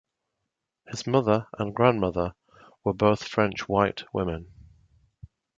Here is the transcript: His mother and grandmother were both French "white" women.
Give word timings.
His 0.87 1.05
mother 1.05 1.45
and 1.59 1.75
grandmother 1.75 2.33
were 2.83 2.95
both 2.95 3.27
French 3.27 3.69
"white" 3.69 4.03
women. 4.11 4.51